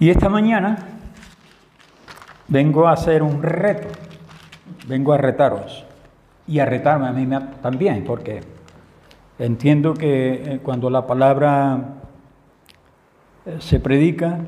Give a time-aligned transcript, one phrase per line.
[0.00, 0.78] Y esta mañana
[2.48, 3.86] vengo a hacer un reto,
[4.88, 5.84] vengo a retaros
[6.46, 7.28] y a retarme a mí
[7.60, 8.40] también, porque
[9.38, 11.96] entiendo que eh, cuando la palabra
[13.44, 14.38] eh, se predica,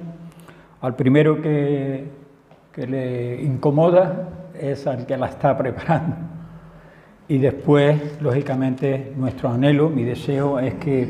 [0.80, 2.06] al primero que,
[2.72, 6.16] que le incomoda es al que la está preparando.
[7.28, 11.06] Y después, lógicamente, nuestro anhelo, mi deseo es que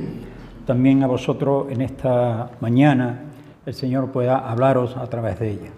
[0.66, 3.28] también a vosotros en esta mañana
[3.66, 5.70] el Señor pueda hablaros a través de ella.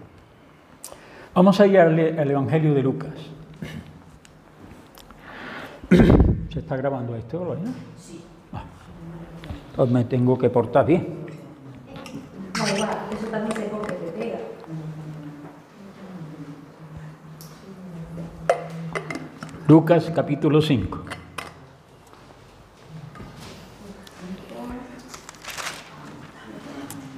[1.33, 3.13] Vamos a ir al, Evangelio de Lucas.
[6.53, 7.73] ¿Se está grabando esto, Lorena?
[7.97, 8.23] Sí.
[8.53, 9.85] Ah.
[9.85, 11.25] Me tengo que portar bien.
[12.57, 14.37] No, igual, eso también se pega.
[19.67, 21.03] Lucas capítulo 5.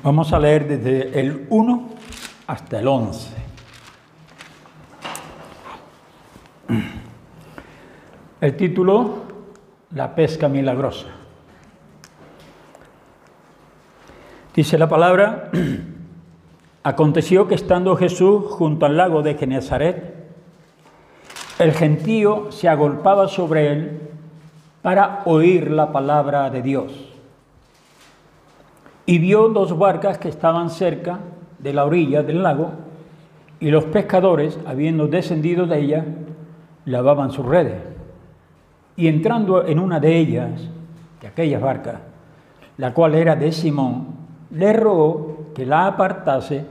[0.07, 1.89] Vamos a leer desde el 1
[2.47, 3.29] hasta el 11.
[8.39, 9.15] El título,
[9.93, 11.07] La pesca milagrosa.
[14.55, 15.51] Dice la palabra,
[16.83, 20.15] aconteció que estando Jesús junto al lago de Genezaret,
[21.59, 24.01] el gentío se agolpaba sobre él
[24.81, 27.16] para oír la palabra de Dios.
[29.07, 31.19] Y vio dos barcas que estaban cerca
[31.59, 32.71] de la orilla del lago,
[33.61, 36.05] y los pescadores, habiendo descendido de ella,
[36.83, 37.81] lavaban sus redes.
[38.97, 40.69] Y entrando en una de ellas,
[41.21, 42.01] de aquellas barcas,
[42.75, 44.07] la cual era de Simón,
[44.51, 46.65] le rogó que la apartase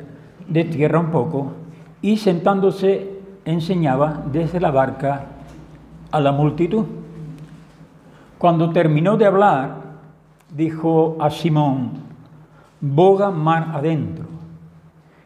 [0.46, 1.52] de tierra un poco,
[2.02, 5.24] y sentándose enseñaba desde la barca
[6.10, 6.84] a la multitud.
[8.36, 9.76] Cuando terminó de hablar,
[10.54, 12.05] dijo a Simón,
[12.80, 14.26] boga mar adentro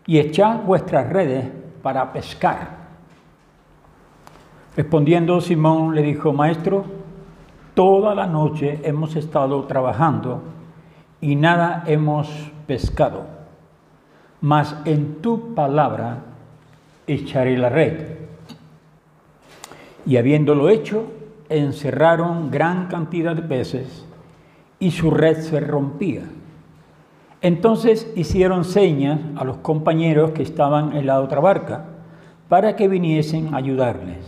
[0.07, 1.47] y echad vuestras redes
[1.83, 2.79] para pescar.
[4.77, 6.85] Respondiendo Simón le dijo, Maestro,
[7.75, 10.43] toda la noche hemos estado trabajando
[11.21, 12.29] y nada hemos
[12.67, 13.27] pescado,
[14.41, 16.19] mas en tu palabra
[17.07, 18.17] echaré la red.
[20.07, 21.05] Y habiéndolo hecho,
[21.49, 24.07] encerraron gran cantidad de peces
[24.79, 26.23] y su red se rompía.
[27.43, 31.85] Entonces hicieron señas a los compañeros que estaban en la otra barca
[32.49, 34.19] para que viniesen a ayudarles.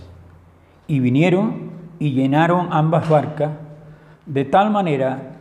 [0.86, 3.50] Y vinieron y llenaron ambas barcas
[4.24, 5.36] de tal manera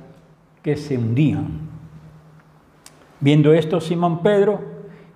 [0.61, 1.71] que se hundían.
[3.19, 4.59] Viendo esto, Simón Pedro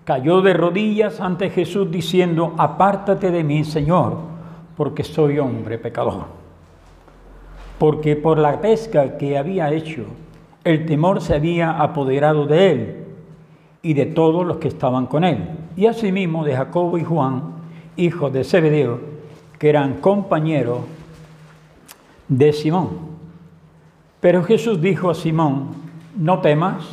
[0.06, 4.18] cayó de rodillas ante Jesús diciendo, apártate de mí, Señor,
[4.78, 6.26] porque soy hombre pecador.
[7.80, 10.06] Porque por la pesca que había hecho,
[10.66, 13.06] el temor se había apoderado de él
[13.84, 17.54] y de todos los que estaban con él, y asimismo de Jacobo y Juan,
[17.96, 19.00] hijos de Zebedeo,
[19.60, 20.80] que eran compañeros
[22.28, 22.90] de Simón.
[24.20, 25.68] Pero Jesús dijo a Simón,
[26.18, 26.84] no temas,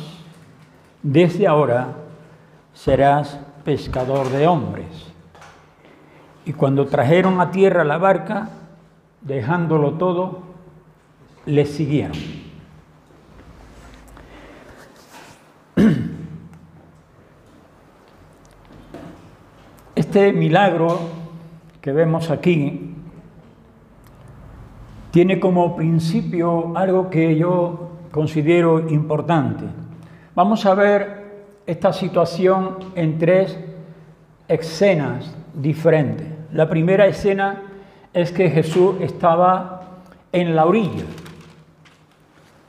[1.01, 1.95] desde ahora
[2.73, 4.85] serás pescador de hombres.
[6.45, 8.49] Y cuando trajeron a tierra la barca,
[9.21, 10.43] dejándolo todo,
[11.47, 12.52] le siguieron.
[19.95, 20.99] Este milagro
[21.79, 22.95] que vemos aquí
[25.11, 29.65] tiene como principio algo que yo considero importante.
[30.33, 31.23] Vamos a ver
[31.67, 33.59] esta situación en tres
[34.47, 36.27] escenas diferentes.
[36.51, 37.61] La primera escena
[38.13, 40.01] es que Jesús estaba
[40.31, 41.05] en la orilla.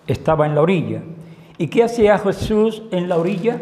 [0.06, 1.00] Estaba en la orilla.
[1.58, 3.60] ¿Y qué hacía Jesús en la orilla?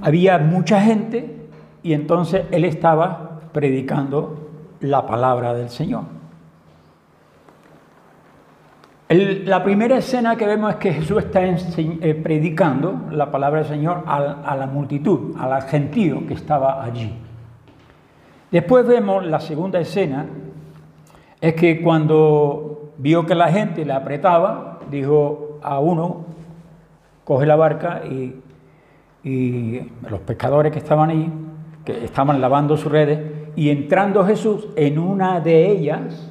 [0.00, 1.48] Había mucha gente
[1.82, 4.50] y entonces él estaba predicando
[4.80, 6.22] la palabra del Señor
[9.14, 14.04] la primera escena que vemos es que Jesús está eh, predicando la palabra del Señor
[14.06, 17.12] a, la multitud, al gentío que estaba allí.
[18.50, 20.26] Después vemos la segunda escena,
[21.40, 22.71] es que cuando
[23.02, 26.24] vio que la gente le apretaba, dijo a uno,
[27.24, 28.38] coge la barca y,
[30.08, 31.30] los pescadores que estaban allí,
[31.84, 33.20] que estaban lavando sus redes,
[33.54, 36.30] y entrando Jesús en una de ellas,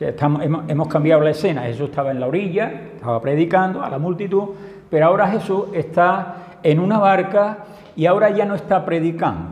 [0.00, 1.62] hemos, cambiado la escena.
[1.62, 4.50] Jesús estaba en la orilla, estaba predicando a la multitud,
[4.90, 7.58] pero ahora Jesús está en una barca
[7.94, 9.48] y ahora ya no está predicando,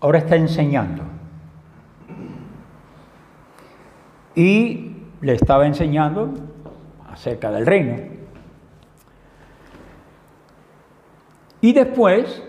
[0.00, 1.02] ahora está enseñando.
[4.36, 4.87] Y
[5.20, 6.30] le estaba enseñando
[7.10, 7.96] acerca del reino.
[11.60, 12.42] Y después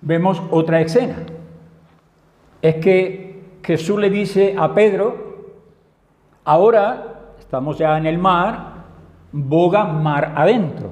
[0.00, 1.16] vemos otra escena.
[2.60, 5.52] Es que Jesús le dice a Pedro,
[6.44, 8.84] ahora estamos ya en el mar,
[9.32, 10.90] boga mar adentro.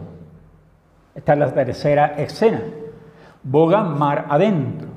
[1.14, 2.62] Esta es la tercera escena.
[3.43, 4.88] Boga mar adentro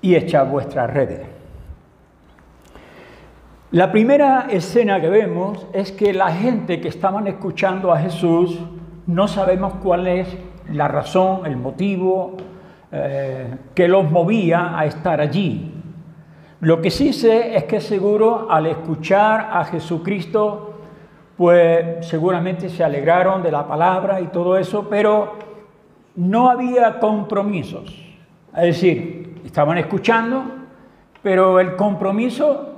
[0.00, 1.29] y echa vuestras redes.
[3.72, 8.58] La primera escena que vemos es que la gente que estaban escuchando a Jesús
[9.06, 10.26] no sabemos cuál es
[10.72, 12.36] la razón, el motivo
[12.90, 15.72] eh, que los movía a estar allí.
[16.58, 20.80] Lo que sí sé es que seguro al escuchar a Jesucristo,
[21.36, 25.34] pues seguramente se alegraron de la palabra y todo eso, pero
[26.16, 27.94] no había compromisos.
[28.52, 30.42] Es decir, estaban escuchando,
[31.22, 32.69] pero el compromiso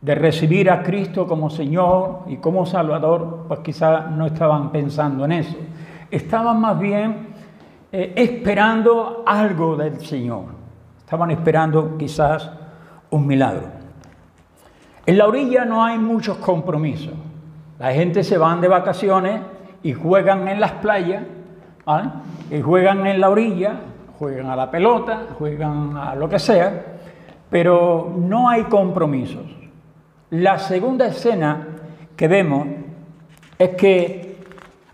[0.00, 5.32] de recibir a Cristo como Señor y como Salvador, pues quizás no estaban pensando en
[5.32, 5.56] eso.
[6.10, 7.28] Estaban más bien
[7.90, 10.44] eh, esperando algo del Señor.
[10.98, 12.50] Estaban esperando quizás
[13.10, 13.68] un milagro.
[15.06, 17.14] En la orilla no hay muchos compromisos.
[17.78, 19.40] La gente se van de vacaciones
[19.82, 21.22] y juegan en las playas,
[22.50, 23.74] y juegan en la orilla,
[24.18, 26.84] juegan a la pelota, juegan a lo que sea,
[27.48, 29.44] pero no hay compromisos.
[30.30, 31.68] La segunda escena
[32.16, 32.66] que vemos
[33.58, 34.38] es que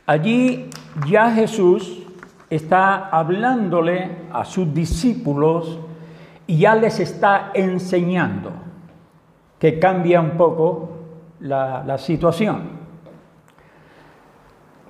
[0.06, 0.68] allí
[1.08, 2.02] ya Jesús
[2.50, 5.80] está hablándole a sus discípulos
[6.46, 8.52] y ya les está enseñando,
[9.58, 10.90] que cambia un poco
[11.40, 12.82] la, situación.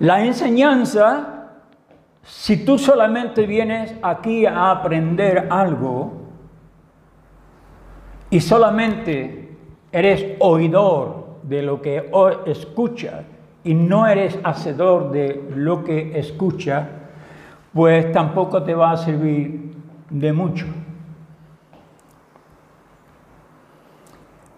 [0.00, 1.50] La enseñanza,
[2.22, 6.14] si tú solamente vienes aquí a aprender algo
[8.28, 9.41] y solamente
[9.92, 12.10] eres oidor de lo que
[12.46, 13.24] escuchas
[13.62, 16.88] y no eres hacedor de lo que escuchas,
[17.72, 19.74] pues tampoco te va a servir
[20.10, 20.66] de mucho.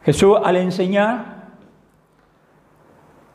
[0.04, 1.34] Jesús al enseñar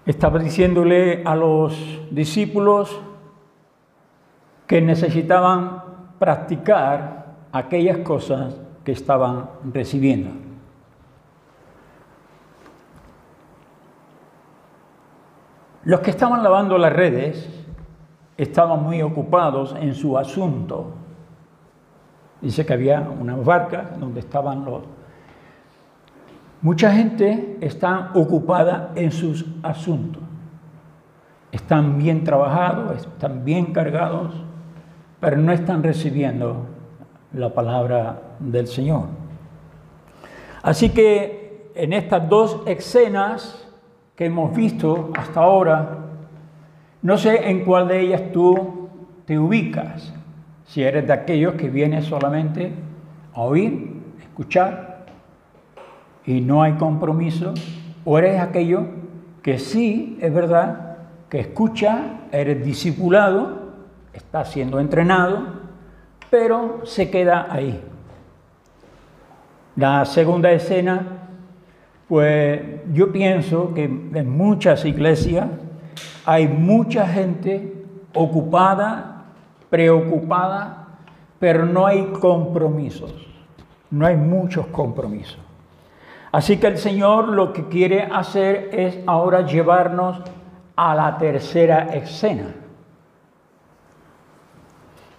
[0.06, 1.76] estaba diciéndole a los
[2.12, 3.00] discípulos
[4.68, 5.84] que necesitaban
[6.20, 10.49] practicar aquellas cosas que estaban recibiendo.
[15.84, 17.50] Los que estaban lavando las redes
[18.38, 20.94] estaban muy ocupados en su asunto.
[22.42, 24.84] Dice que había una barca donde estaban los...
[26.62, 30.22] Mucha gente está ocupada en sus asuntos.
[31.52, 34.34] Están bien trabajados, están bien cargados,
[35.20, 36.66] pero no están recibiendo
[37.34, 39.04] la palabra del Señor.
[40.62, 43.69] Así que en estas dos escenas
[44.20, 45.98] que hemos visto hasta ahora,
[47.04, 48.90] no sé en cuál de ellas tú
[49.24, 50.14] te ubicas.
[50.66, 52.74] Si eres de aquellos que vienes solamente
[53.34, 55.06] a oír, escuchar
[56.26, 57.54] y no hay compromiso,
[58.04, 58.88] o eres aquello
[59.42, 60.98] que sí, es verdad,
[61.30, 63.70] que escucha, eres discipulado,
[64.12, 65.46] está siendo entrenado,
[66.30, 67.82] pero se queda ahí.
[69.78, 71.29] La segunda escena
[72.10, 72.60] pues
[72.92, 75.48] yo pienso que en muchas iglesias
[76.26, 77.86] hay mucha gente
[78.16, 79.26] ocupada,
[79.70, 80.88] preocupada,
[81.38, 83.14] pero no hay compromisos,
[83.92, 85.38] no hay muchos compromisos.
[86.32, 90.20] Así que el Señor lo que quiere hacer es ahora llevarnos
[90.76, 92.56] a la tercera escena,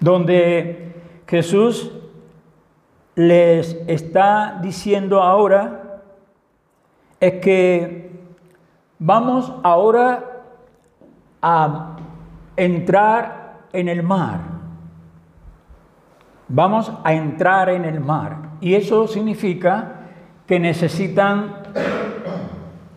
[0.01, 0.93] donde
[1.29, 1.93] Jesús
[3.15, 5.90] les está diciendo ahora
[7.21, 8.11] es que
[8.99, 10.43] vamos ahora
[11.43, 11.97] a
[12.57, 14.41] entrar en el mar.
[16.49, 18.37] Vamos a entrar en el mar.
[18.61, 20.01] Y eso significa
[20.47, 21.63] que necesitan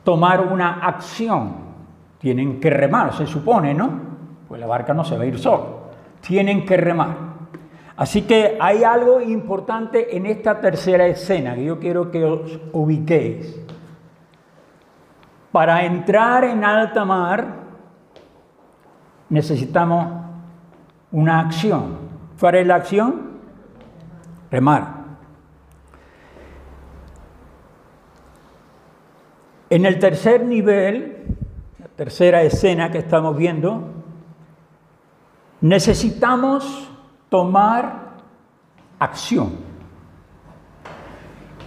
[0.03, 1.63] tomar una acción.
[2.17, 3.89] Tienen que remar, se supone, ¿no?
[4.47, 5.91] Pues la barca no se va a ir solo.
[6.21, 7.33] Tienen que remar.
[7.95, 13.59] Así que hay algo importante en esta tercera escena que yo quiero que os ubiquéis.
[15.53, 17.45] Para entrar en alta mar
[19.29, 20.07] necesitamos
[21.11, 21.99] una acción.
[22.39, 23.33] ¿Cuál es la acción?
[24.49, 25.03] Remar.
[29.69, 31.37] En el tercer nivel,
[31.77, 33.89] la tercera escena que estamos viendo,
[35.61, 36.89] necesitamos
[37.29, 38.15] tomar
[38.97, 39.51] acción.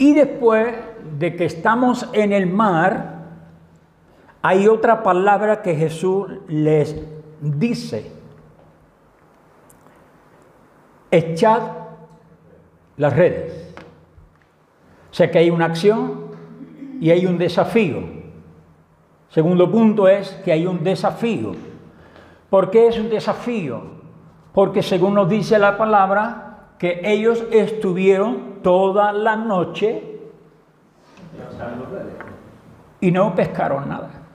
[0.00, 0.74] Y después
[1.20, 3.15] de que estamos en el mar,
[4.48, 6.94] hay otra palabra que Jesús les
[7.40, 8.12] dice.
[11.10, 11.62] echad
[12.96, 13.74] las redes.
[15.10, 16.26] O sea que hay una acción
[17.00, 18.04] y hay un desafío.
[19.30, 21.56] Segundo punto es que hay un desafío.
[22.48, 23.82] ¿Por qué es un desafío?
[24.52, 30.20] Porque según nos dice la palabra, que ellos estuvieron toda la noche
[33.00, 34.25] y no pescaron nada.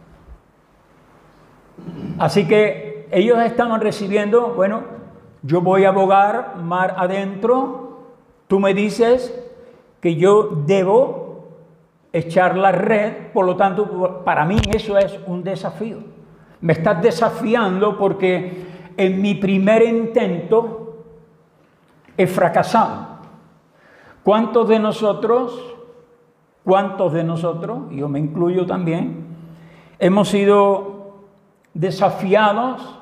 [2.17, 4.83] Así que ellos estaban recibiendo, bueno,
[5.43, 7.99] yo voy a abogar mar adentro,
[8.47, 9.37] tú me dices
[9.99, 11.47] que yo debo
[12.13, 15.97] echar la red, por lo tanto, para mí eso es un desafío.
[16.61, 18.65] Me estás desafiando porque
[18.97, 21.05] en mi primer intento
[22.17, 23.07] he fracasado.
[24.23, 25.75] ¿Cuántos de nosotros,
[26.63, 29.25] cuántos de nosotros, yo me incluyo también,
[29.97, 30.90] hemos sido
[31.73, 32.99] desafiados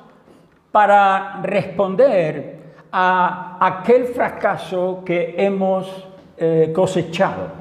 [0.72, 7.60] para responder a aquel fracaso que hemos eh, cosechado.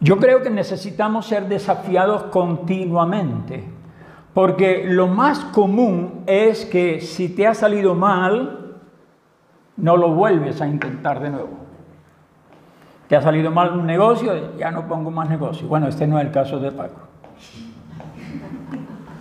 [0.00, 3.64] Yo creo que necesitamos ser desafiados continuamente,
[4.34, 8.80] porque lo más común es que si te ha salido mal,
[9.76, 11.64] no lo vuelves a intentar de nuevo.
[13.08, 15.66] Te ha salido mal un negocio, ya no pongo más negocio.
[15.68, 17.13] Bueno, este no es el caso de Paco.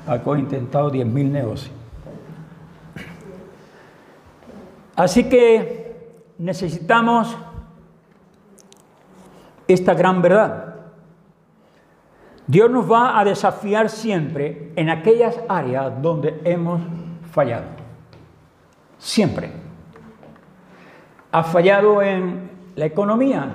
[0.05, 1.71] Paco ha intentado 10.000 negocios.
[4.95, 7.35] Así que necesitamos
[9.67, 10.75] esta gran verdad.
[12.45, 16.81] Dios nos va a desafiar siempre en aquellas áreas donde hemos
[17.31, 17.65] fallado.
[18.97, 19.51] Siempre.
[21.31, 23.49] ¿Has fallado en la economía?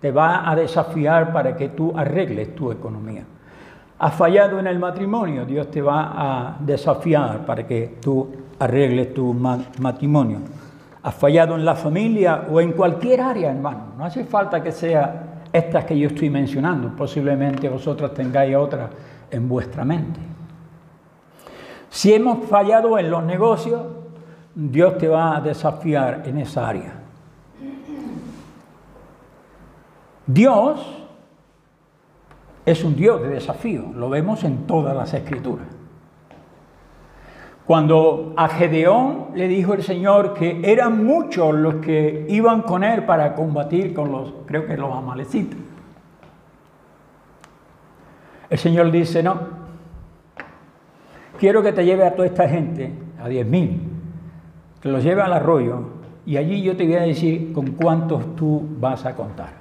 [0.00, 3.24] Te va a desafiar para que tú arregles tu economía.
[4.00, 5.44] ¿Has fallado en el matrimonio?
[5.44, 10.38] Dios te va a desafiar para que tú arregles tu matrimonio.
[11.02, 13.92] ¿Has fallado en la familia o en cualquier área, hermano?
[13.98, 16.96] No hace falta que sea estas que yo estoy mencionando.
[16.96, 18.88] Posiblemente vosotros tengáis otras
[19.30, 20.18] en vuestra mente.
[21.90, 23.82] Si hemos fallado en los negocios,
[24.54, 26.94] Dios te va a desafiar en esa área.
[30.26, 30.99] Dios
[32.66, 35.66] es un Dios de desafío, lo vemos en todas las escrituras.
[37.66, 43.04] Cuando a Gedeón le dijo el Señor que eran muchos los que iban con él
[43.04, 45.58] para combatir con los, creo que los amalecitas.
[48.48, 49.38] El Señor dice, no,
[51.38, 53.82] quiero que te lleve a toda esta gente, a diez mil,
[54.80, 58.66] que los lleve al arroyo y allí yo te voy a decir con cuántos tú
[58.80, 59.60] vas a contar.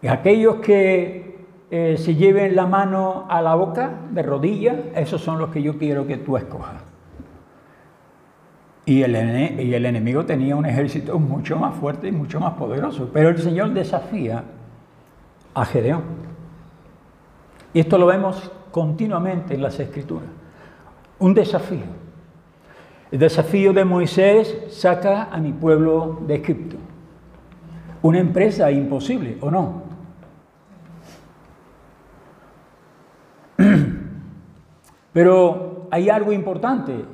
[0.00, 1.29] Y aquellos que
[1.70, 5.78] eh, se lleven la mano a la boca de rodillas, esos son los que yo
[5.78, 6.82] quiero que tú escojas.
[8.84, 9.14] Y el,
[9.60, 13.10] y el enemigo tenía un ejército mucho más fuerte y mucho más poderoso.
[13.12, 14.42] Pero el Señor desafía
[15.54, 16.02] a Gedeón.
[17.72, 20.28] Y esto lo vemos continuamente en las escrituras.
[21.20, 22.00] Un desafío.
[23.12, 26.76] El desafío de Moisés saca a mi pueblo de Egipto.
[28.02, 29.89] Una empresa imposible, ¿o no?
[35.12, 37.04] Pero hay algo importante.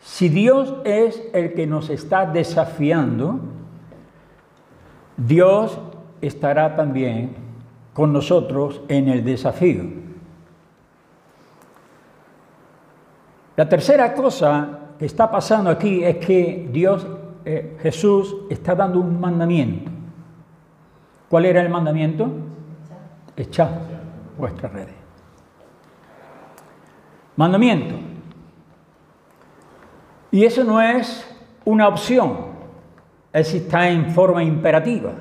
[0.00, 3.40] Si Dios es el que nos está desafiando,
[5.16, 5.78] Dios
[6.20, 7.36] estará también
[7.92, 9.84] con nosotros en el desafío.
[13.56, 17.06] La tercera cosa que está pasando aquí es que Dios,
[17.44, 19.90] eh, Jesús, está dando un mandamiento.
[21.28, 22.28] ¿Cuál era el mandamiento?
[23.36, 23.70] Echad
[24.36, 25.03] vuestras redes.
[27.36, 27.96] Mandamiento.
[30.30, 31.30] Y eso no es
[31.64, 32.36] una opción,
[33.32, 35.12] es está en forma imperativa.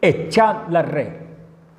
[0.00, 1.12] Echad la red.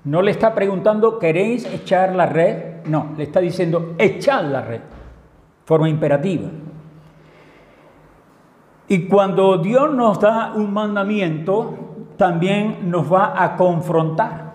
[0.03, 2.85] No le está preguntando, ¿queréis echar la red?
[2.85, 4.81] No, le está diciendo, echad la red.
[5.65, 6.49] Forma imperativa.
[8.87, 14.50] Y cuando Dios nos da un mandamiento, también nos va a confrontar.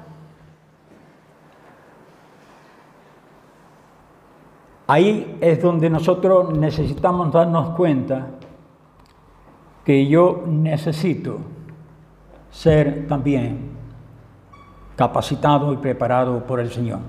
[4.88, 8.28] Ahí es donde nosotros necesitamos darnos cuenta
[9.85, 11.38] que yo necesito
[12.50, 13.71] ser también
[14.95, 17.00] capacitado y preparado por el Señor.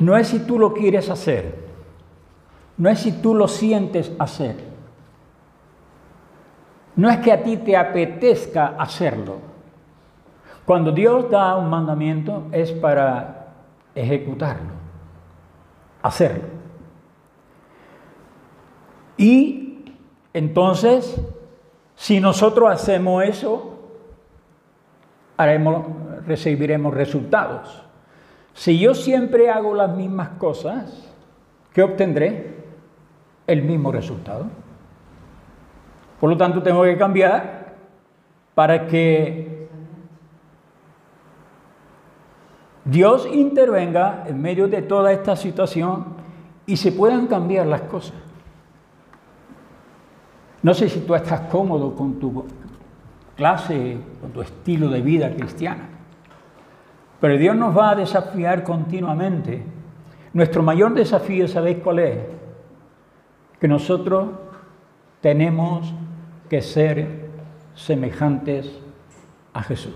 [0.00, 1.66] No es si tú lo quieres hacer,
[2.76, 4.56] no es si tú lo sientes hacer,
[6.96, 9.36] no es que a ti te apetezca hacerlo.
[10.64, 13.54] Cuando Dios da un mandamiento es para
[13.94, 14.77] ejecutarlo
[16.08, 16.44] hacerlo.
[19.16, 19.84] Y
[20.32, 21.20] entonces,
[21.96, 23.78] si nosotros hacemos eso,
[25.36, 25.86] haremos,
[26.26, 27.84] recibiremos resultados.
[28.54, 31.12] Si yo siempre hago las mismas cosas,
[31.72, 32.56] ¿qué obtendré?
[33.46, 34.46] El mismo resultado.
[36.20, 37.74] Por lo tanto, tengo que cambiar
[38.54, 39.57] para que
[42.88, 46.06] Dios intervenga en medio de toda esta situación
[46.64, 48.16] y se puedan cambiar las cosas.
[50.62, 52.46] No sé si tú estás cómodo con tu
[53.36, 55.86] clase, con tu estilo de vida cristiana,
[57.20, 59.62] pero Dios nos va a desafiar continuamente.
[60.32, 62.18] Nuestro mayor desafío, ¿sabéis cuál es?
[63.60, 64.30] Que nosotros
[65.20, 65.92] tenemos
[66.48, 67.28] que ser
[67.74, 68.80] semejantes
[69.52, 69.94] a Jesús.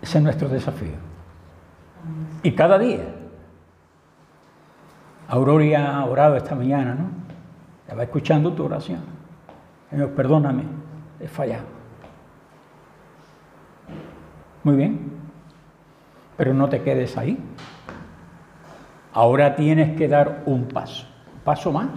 [0.00, 1.13] Ese es nuestro desafío.
[2.44, 3.06] Y cada día.
[5.28, 7.08] Auroria ha orado esta mañana, ¿no?
[7.80, 9.00] Estaba escuchando tu oración.
[9.88, 10.64] Señor, perdóname,
[11.18, 11.64] he fallado.
[14.62, 15.10] Muy bien,
[16.36, 17.38] pero no te quedes ahí.
[19.14, 21.06] Ahora tienes que dar un paso,
[21.44, 21.88] paso más,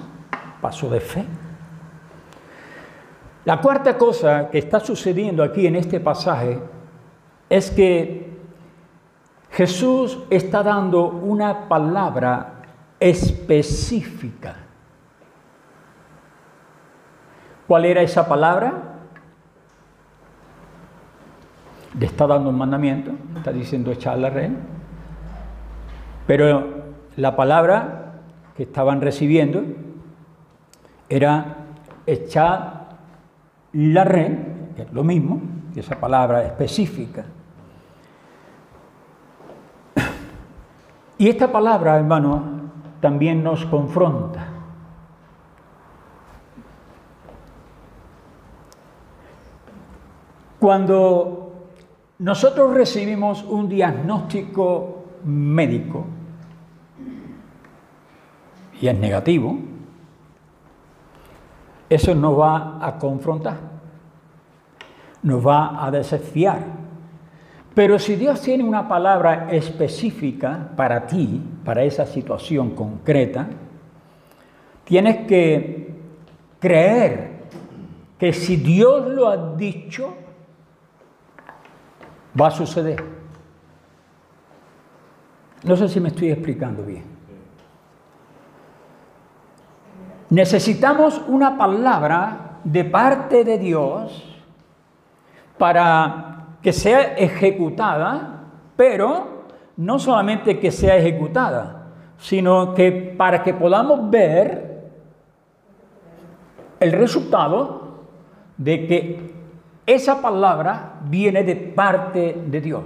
[0.61, 1.25] paso de fe.
[3.43, 6.59] La cuarta cosa que está sucediendo aquí en este pasaje
[7.49, 8.36] es que
[9.51, 12.61] Jesús está dando una palabra
[12.99, 14.55] específica.
[17.67, 18.73] ¿Cuál era esa palabra?
[21.99, 24.51] Le está dando un mandamiento, está diciendo echar la red.
[26.27, 26.85] Pero
[27.15, 28.13] la palabra
[28.55, 29.63] que estaban recibiendo
[31.09, 31.57] era
[32.05, 32.89] echar
[33.73, 34.37] la red,
[34.75, 35.41] que es lo mismo,
[35.79, 37.25] esa palabra específica.
[41.17, 42.43] Y esta palabra, hermano,
[43.01, 44.47] también nos confronta.
[50.59, 51.53] Cuando
[52.19, 56.05] nosotros recibimos un diagnóstico médico
[58.81, 59.57] y es negativo,
[61.89, 63.57] eso nos va a confrontar,
[65.23, 66.76] nos va a desafiar.
[67.77, 73.45] Pero si Dios tiene una palabra específica para ti, para esa situación concreta,
[74.83, 75.95] tienes que
[76.59, 77.43] creer
[78.17, 80.11] que si Dios lo ha dicho,
[82.41, 83.03] va a suceder.
[85.63, 87.03] No sé si me estoy explicando bien.
[90.31, 94.35] Necesitamos una palabra de parte de Dios
[95.59, 99.45] para que sea ejecutada, pero
[99.77, 104.89] no solamente que sea ejecutada, sino que para que podamos ver
[106.79, 107.87] el resultado
[108.57, 109.35] de que
[109.85, 112.83] esa palabra viene de parte de Dios.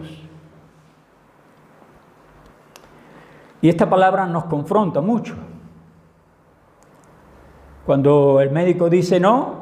[3.62, 5.36] Y esta palabra nos confronta mucho.
[7.86, 9.62] Cuando el médico dice no,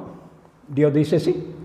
[0.68, 1.56] Dios dice sí.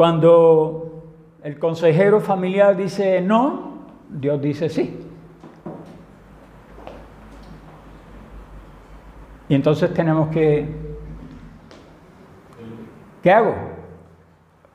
[0.00, 4.98] Cuando el consejero familiar dice no, Dios dice sí.
[9.46, 10.66] Y entonces tenemos que...
[13.22, 13.54] ¿Qué hago?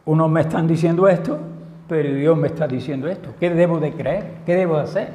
[0.06, 1.40] Unos me están diciendo esto,
[1.90, 3.34] pero Dios me está diciendo esto.
[3.40, 4.32] ¿Qué debo de creer?
[4.46, 5.10] ¿Qué debo de hacer?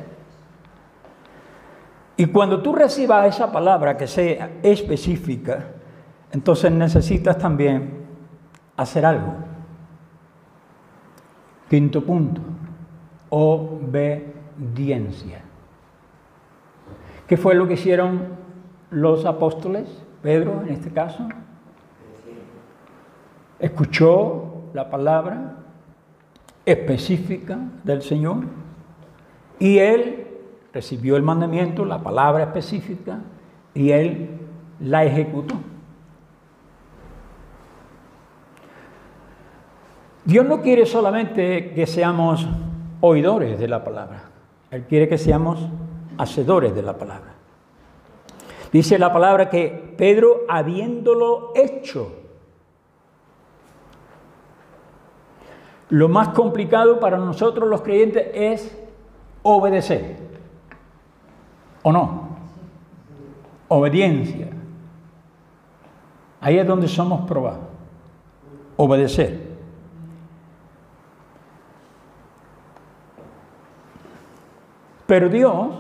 [2.17, 5.67] Y cuando tú recibas esa palabra que sea específica,
[6.33, 8.07] entonces necesitas también
[8.77, 9.50] hacer algo.
[11.71, 12.43] Quinto punto,
[13.29, 15.43] obediencia.
[17.29, 18.23] ¿Qué fue lo que hicieron
[18.91, 20.03] los apóstoles?
[20.21, 21.29] Pedro, en este caso,
[23.61, 25.59] escuchó la palabra
[26.67, 28.47] específica del Señor
[29.61, 30.27] y él
[30.73, 33.21] recibió el mandamiento, la palabra específica,
[33.75, 34.41] y él
[34.81, 35.55] la ejecutó.
[40.25, 42.47] Dios no quiere solamente que seamos
[43.01, 44.25] oidores de la palabra,
[44.71, 45.59] Él quiere que seamos
[46.19, 47.35] hacedores de la palabra.
[48.73, 52.13] Dice la palabra que Pedro, habiéndolo hecho,
[55.89, 58.79] lo más complicado para nosotros los creyentes es
[59.43, 60.17] obedecer.
[61.83, 62.29] ¿O no?
[63.69, 64.49] Obediencia.
[66.41, 67.67] Ahí es donde somos probados.
[68.77, 69.40] Obedecer.
[75.11, 75.75] Pero Dios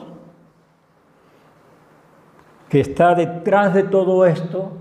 [2.68, 4.72] que está detrás de todo esto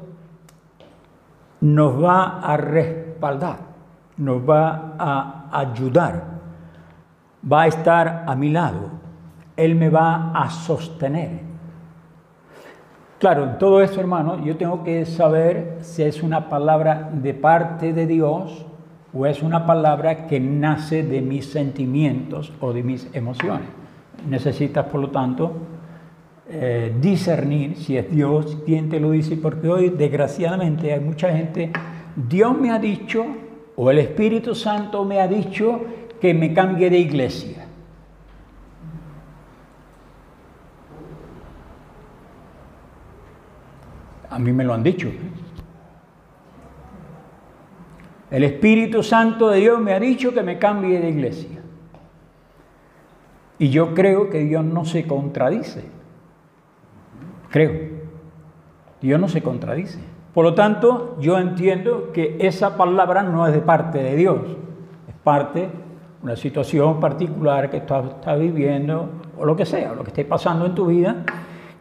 [1.62, 3.60] nos va a respaldar,
[4.18, 6.24] nos va a ayudar,
[7.46, 8.90] va a estar a mi lado,
[9.56, 11.42] Él me va a sostener.
[13.20, 17.94] Claro, en todo esto, hermano, yo tengo que saber si es una palabra de parte
[17.94, 18.66] de Dios
[19.14, 23.79] o es una palabra que nace de mis sentimientos o de mis emociones.
[24.28, 25.54] Necesitas, por lo tanto,
[26.50, 31.72] eh, discernir si es Dios quien te lo dice, porque hoy desgraciadamente hay mucha gente,
[32.16, 33.24] Dios me ha dicho,
[33.76, 35.82] o el Espíritu Santo me ha dicho
[36.20, 37.68] que me cambie de iglesia.
[44.30, 45.10] A mí me lo han dicho.
[48.32, 51.59] El Espíritu Santo de Dios me ha dicho que me cambie de iglesia.
[53.60, 55.84] Y yo creo que Dios no se contradice.
[57.50, 58.00] Creo.
[59.02, 60.00] Dios no se contradice.
[60.34, 64.40] Por lo tanto, yo entiendo que esa palabra no es de parte de Dios,
[65.08, 65.70] es parte de
[66.24, 70.76] una situación particular que estás viviendo o lo que sea, lo que esté pasando en
[70.76, 71.24] tu vida,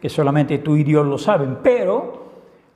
[0.01, 2.29] que solamente tú y Dios lo saben, pero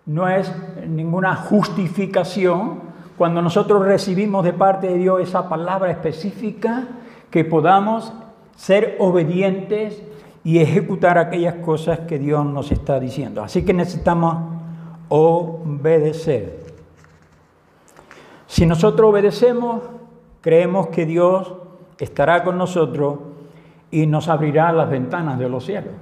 [0.05, 0.53] no es
[0.87, 6.87] ninguna justificación cuando nosotros recibimos de parte de Dios esa palabra específica
[7.29, 8.13] que podamos
[8.55, 10.03] ser obedientes
[10.43, 13.43] y ejecutar aquellas cosas que Dios nos está diciendo.
[13.43, 14.37] Así que necesitamos
[15.09, 16.63] obedecer.
[18.47, 19.81] Si nosotros obedecemos,
[20.41, 21.53] creemos que Dios
[21.97, 23.19] estará con nosotros
[23.89, 25.93] y nos abrirá las ventanas de los cielos.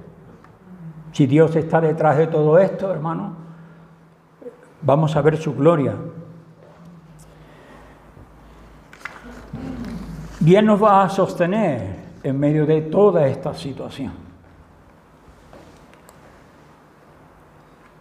[1.12, 3.36] Si Dios está detrás de todo esto, hermano,
[4.80, 5.94] vamos a ver su gloria.
[10.40, 14.12] Dios nos va a sostener en medio de toda esta situación.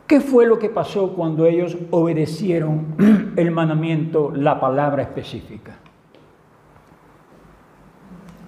[0.07, 5.75] ¿Qué fue lo que pasó cuando ellos obedecieron el mandamiento, la palabra específica?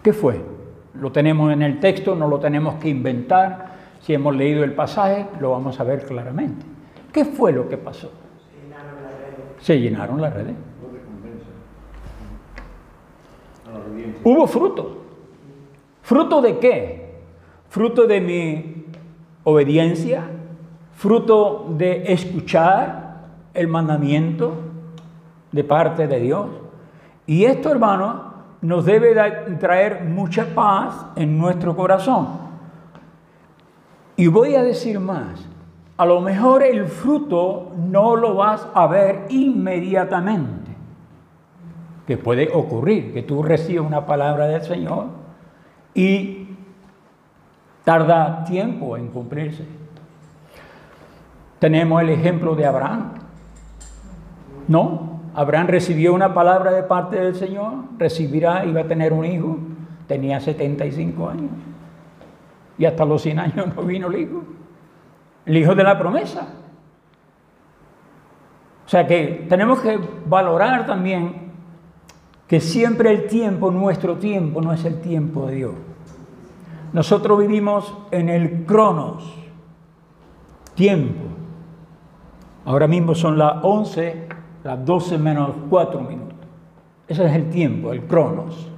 [0.04, 0.42] ¿Qué fue?
[0.96, 3.74] Lo tenemos en el texto, no lo tenemos que inventar.
[4.02, 6.66] Si hemos leído el pasaje, lo vamos a ver claramente.
[7.14, 8.12] ¿Qué fue lo que pasó?
[9.60, 10.56] Se llenaron las redes.
[14.26, 15.03] Hubo fruto.
[16.04, 17.16] ¿Fruto de qué?
[17.70, 18.86] Fruto de mi
[19.46, 20.26] obediencia,
[20.96, 23.22] fruto de escuchar
[23.54, 24.54] el mandamiento
[25.52, 26.50] de parte de Dios.
[27.26, 29.16] Y esto, hermano, nos debe
[29.60, 32.28] traer mucha paz en nuestro corazón.
[34.18, 35.48] Y voy a decir más,
[35.96, 40.72] a lo mejor el fruto no lo vas a ver inmediatamente,
[42.06, 45.23] que puede ocurrir, que tú recibas una palabra del Señor
[45.94, 46.48] y
[47.84, 49.66] tarda tiempo en cumplirse.
[51.60, 53.14] Tenemos el ejemplo de Abraham.
[54.68, 59.58] No, Abraham recibió una palabra de parte del Señor, recibirá, iba a tener un hijo,
[60.08, 61.52] tenía 75 años.
[62.78, 64.44] Y hasta los 100 años no vino el hijo.
[65.46, 66.48] El hijo de la promesa.
[68.86, 71.43] O sea que tenemos que valorar también
[72.54, 75.74] que siempre el tiempo, nuestro tiempo, no es el tiempo de Dios.
[76.94, 79.24] Nosotros vivimos en el cronos,
[80.76, 81.24] tiempo.
[82.64, 84.28] Ahora mismo son las 11,
[84.64, 86.38] las 12 menos 4 minutos.
[87.08, 88.70] Ese es el tiempo, el cronos.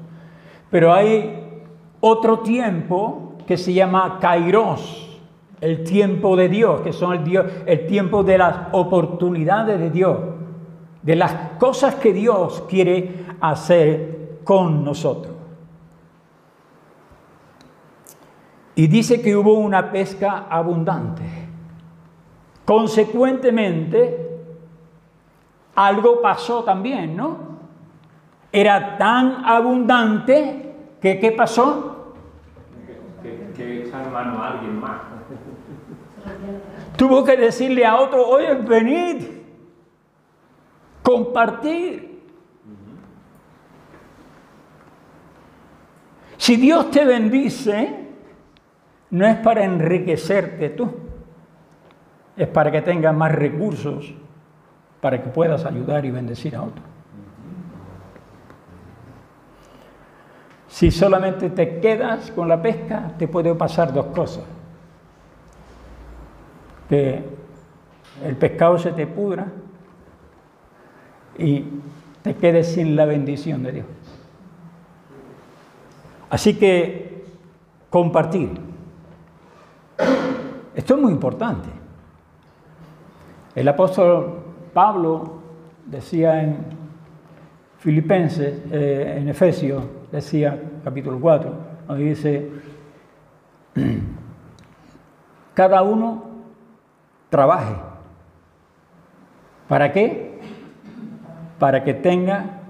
[0.71, 1.65] Pero hay
[1.99, 5.19] otro tiempo que se llama kairos,
[5.59, 10.17] el tiempo de Dios, que son el, Dios, el tiempo de las oportunidades de Dios,
[11.03, 15.33] de las cosas que Dios quiere hacer con nosotros.
[18.75, 21.23] Y dice que hubo una pesca abundante.
[22.65, 24.25] Consecuentemente,
[25.75, 27.37] algo pasó también, ¿no?
[28.51, 32.13] Era tan abundante que ¿qué pasó?
[33.55, 35.01] Que, echar mano a alguien más.
[36.97, 39.23] Tuvo que decirle a otro, oye, venid,
[41.03, 42.14] compartir.
[46.45, 47.89] Si Dios te bendice,
[49.09, 50.93] no es para enriquecerte tú
[52.37, 54.13] es para que tengas más recursos
[55.01, 56.85] para que puedas ayudar y bendecir a otros.
[60.67, 64.43] Si solamente te quedas con la pesca, te puede pasar dos cosas.
[66.87, 67.23] Que
[68.23, 69.47] el pescado se te pudra
[71.39, 71.65] y
[72.21, 74.04] te quedes sin la bendición de Dios.
[76.29, 77.25] Así que
[77.89, 78.51] compartir.
[80.75, 81.69] Esto es muy importante.
[83.53, 85.39] El apóstol Pablo
[85.85, 86.57] decía en
[87.77, 91.53] Filipenses, eh, en Efesios, decía capítulo 4,
[91.87, 92.49] donde dice,
[95.53, 96.23] cada uno
[97.29, 97.75] trabaje.
[99.67, 100.39] ¿Para qué?
[101.59, 102.61] Para que tenga,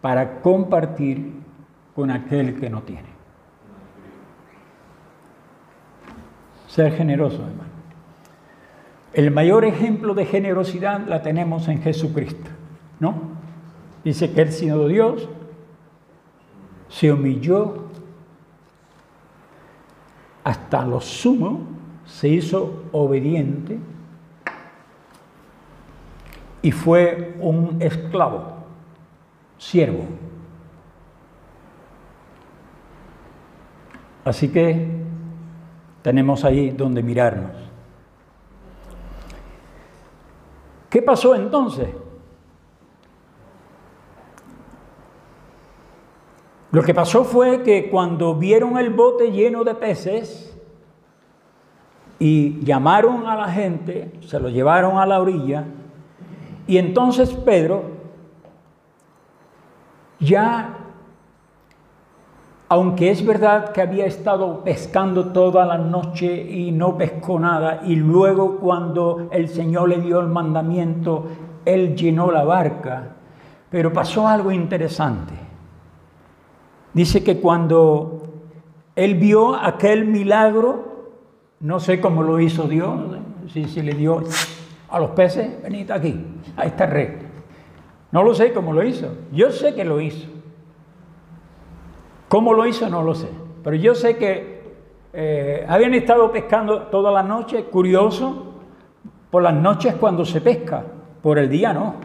[0.00, 1.41] para compartir
[1.94, 3.08] con aquel que no tiene.
[6.68, 7.70] Ser generoso, hermano.
[9.12, 12.50] El mayor ejemplo de generosidad la tenemos en Jesucristo,
[12.98, 13.14] ¿no?
[14.04, 15.28] Dice que Él, siendo Dios,
[16.88, 17.88] se humilló
[20.44, 21.60] hasta lo sumo,
[22.06, 23.78] se hizo obediente
[26.62, 28.64] y fue un esclavo,
[29.58, 30.04] siervo.
[34.24, 34.88] Así que
[36.02, 37.52] tenemos ahí donde mirarnos.
[40.88, 41.88] ¿Qué pasó entonces?
[46.70, 50.56] Lo que pasó fue que cuando vieron el bote lleno de peces
[52.18, 55.64] y llamaron a la gente, se lo llevaron a la orilla,
[56.66, 57.84] y entonces Pedro
[60.20, 60.81] ya
[62.72, 67.96] aunque es verdad que había estado pescando toda la noche y no pescó nada, y
[67.96, 71.26] luego cuando el Señor le dio el mandamiento,
[71.66, 73.08] él llenó la barca,
[73.68, 75.34] pero pasó algo interesante.
[76.94, 78.22] Dice que cuando
[78.96, 81.10] él vio aquel milagro,
[81.60, 82.98] no sé cómo lo hizo Dios,
[83.52, 84.22] si se le dio
[84.88, 86.24] a los peces, venid aquí,
[86.56, 87.18] a esta red.
[88.12, 90.31] No lo sé cómo lo hizo, yo sé que lo hizo.
[92.32, 92.88] ¿Cómo lo hizo?
[92.88, 93.28] No lo sé.
[93.62, 94.62] Pero yo sé que
[95.12, 98.54] eh, habían estado pescando toda la noche, curioso,
[99.30, 100.82] por las noches cuando se pesca,
[101.20, 101.96] por el día no.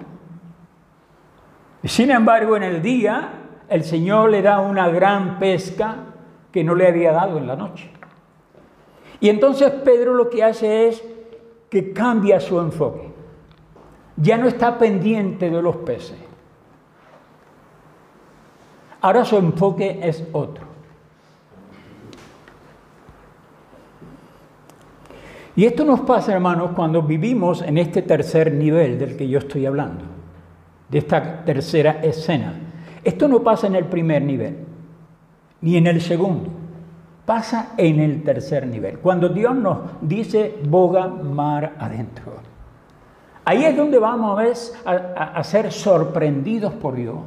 [1.85, 3.29] Sin embargo, en el día
[3.69, 5.95] el Señor le da una gran pesca
[6.51, 7.89] que no le había dado en la noche.
[9.21, 11.07] Y entonces Pedro lo que hace es
[11.69, 13.13] que cambia su enfoque.
[14.17, 16.26] Ya no está pendiente de los peces.
[19.07, 20.65] Ahora su enfoque es otro.
[25.55, 29.65] Y esto nos pasa, hermanos, cuando vivimos en este tercer nivel del que yo estoy
[29.65, 30.03] hablando,
[30.89, 32.53] de esta tercera escena.
[33.01, 34.57] Esto no pasa en el primer nivel,
[35.61, 36.49] ni en el segundo,
[37.25, 38.99] pasa en el tercer nivel.
[38.99, 42.33] Cuando Dios nos dice boga mar adentro.
[43.45, 47.19] Ahí es donde vamos a, a ser sorprendidos por Dios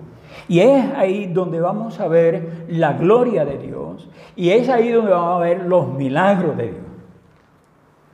[0.48, 5.10] y es ahí donde vamos a ver la gloria de Dios y es ahí donde
[5.10, 6.84] vamos a ver los milagros de Dios.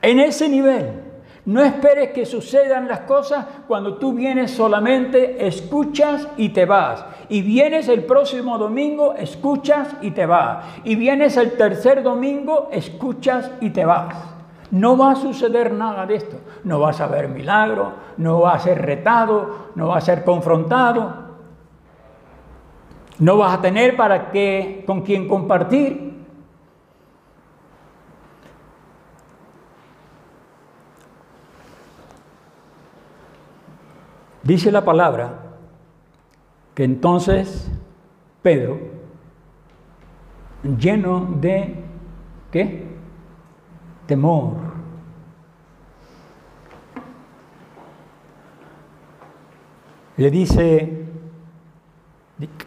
[0.01, 1.03] En ese nivel.
[1.47, 7.05] No esperes que sucedan las cosas cuando tú vienes solamente, escuchas y te vas.
[7.29, 10.65] Y vienes el próximo domingo, escuchas y te vas.
[10.83, 14.13] Y vienes el tercer domingo, escuchas y te vas.
[14.71, 16.35] No va a suceder nada de esto.
[16.65, 21.26] No vas a ver milagro, no vas a ser retado, no vas a ser confrontado.
[23.19, 26.07] No vas a tener para qué, con quién compartir.
[34.43, 35.43] Dice la palabra
[36.73, 37.69] que entonces
[38.41, 38.79] Pedro,
[40.79, 41.83] lleno de
[42.51, 42.87] ¿qué?
[44.05, 44.53] Temor.
[50.15, 50.96] Le dice,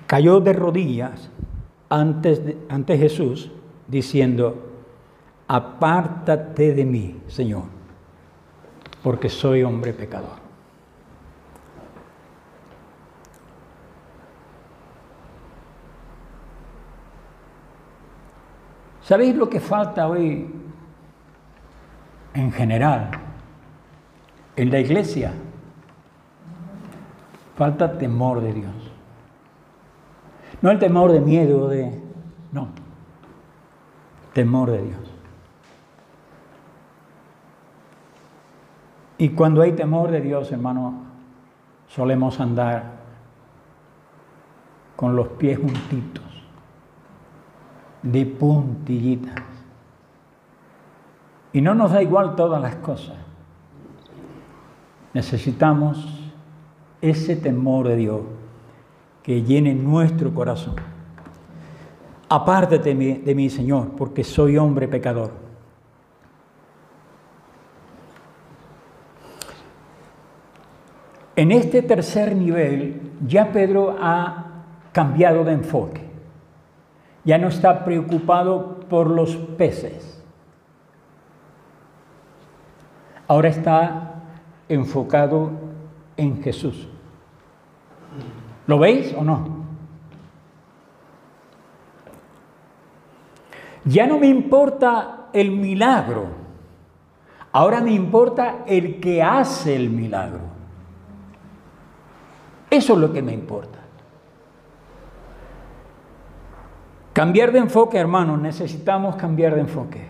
[0.06, 1.30] cayó de rodillas
[1.88, 3.50] ante Jesús
[3.86, 4.70] diciendo,
[5.48, 7.64] apártate de mí, Señor,
[9.02, 10.38] porque soy hombre pecador.
[19.02, 20.48] ¿Sabéis lo que falta hoy
[22.32, 23.10] en general
[24.54, 25.32] en la iglesia?
[27.56, 28.89] Falta temor de Dios.
[30.62, 31.98] No el temor de miedo, de...
[32.52, 32.68] No,
[34.32, 35.00] temor de Dios.
[39.18, 40.94] Y cuando hay temor de Dios, hermano,
[41.88, 43.00] solemos andar
[44.96, 46.24] con los pies juntitos,
[48.02, 49.44] de puntillitas.
[51.52, 53.16] Y no nos da igual todas las cosas.
[55.12, 56.32] Necesitamos
[57.00, 58.20] ese temor de Dios
[59.30, 60.74] que llene nuestro corazón.
[62.28, 65.30] Apártate de mí, Señor, porque soy hombre pecador.
[71.36, 76.00] En este tercer nivel ya Pedro ha cambiado de enfoque.
[77.22, 80.20] Ya no está preocupado por los peces.
[83.28, 84.24] Ahora está
[84.68, 85.52] enfocado
[86.16, 86.88] en Jesús.
[88.70, 89.48] ¿Lo veis o no?
[93.84, 96.26] Ya no me importa el milagro,
[97.50, 100.42] ahora me importa el que hace el milagro.
[102.70, 103.80] Eso es lo que me importa.
[107.12, 110.06] Cambiar de enfoque, hermanos, necesitamos cambiar de enfoque.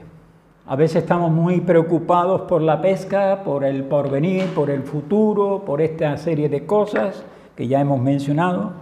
[0.66, 5.81] A veces estamos muy preocupados por la pesca, por el porvenir, por el futuro, por
[5.81, 7.25] esta serie de cosas
[7.56, 8.72] que ya hemos mencionado,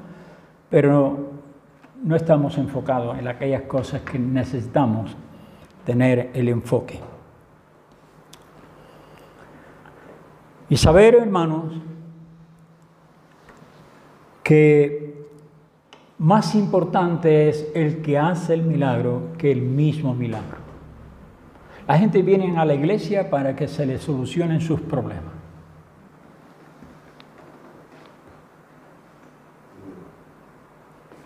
[0.70, 1.31] pero
[2.02, 5.16] no estamos enfocados en aquellas cosas que necesitamos
[5.85, 7.00] tener el enfoque.
[10.68, 11.81] Y saber, hermanos,
[14.42, 15.26] que
[16.18, 20.59] más importante es el que hace el milagro que el mismo milagro.
[21.87, 25.28] La gente viene a la iglesia para que se le solucionen sus problemas.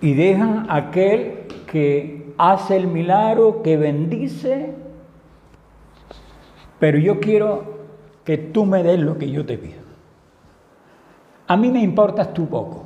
[0.03, 4.75] Y dejan aquel que hace el milagro, que bendice,
[6.81, 7.79] pero yo quiero
[8.25, 9.81] que tú me des lo que yo te pido.
[11.47, 12.85] A mí me importas tú poco.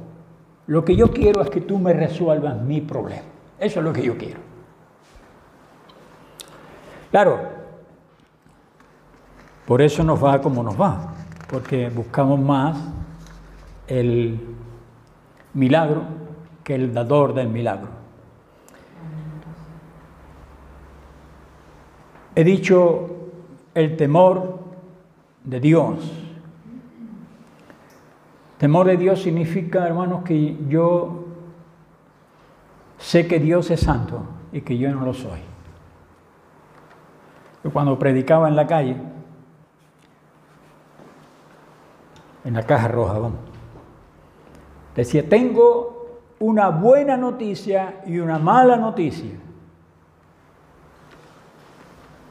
[0.67, 3.23] Lo que yo quiero es que tú me resuelvas mi problema.
[3.59, 4.41] Eso es lo que yo quiero.
[7.11, 7.41] Claro,
[9.65, 11.15] por eso nos va como nos va,
[11.49, 12.77] porque buscamos más
[13.87, 14.39] el
[15.55, 16.26] milagro
[16.67, 17.91] que el dador del milagro.
[22.35, 23.09] He dicho
[23.73, 24.59] el temor
[25.45, 26.13] de Dios.
[28.59, 31.27] Temor de Dios significa, hermanos, que yo
[32.99, 35.39] sé que Dios es santo y que yo no lo soy.
[37.73, 38.97] Cuando predicaba en la calle,
[42.45, 43.39] en la caja roja, vamos,
[44.97, 45.96] decía, tengo
[46.39, 49.33] una buena noticia y una mala noticia.